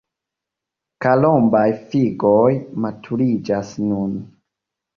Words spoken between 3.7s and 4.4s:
nun.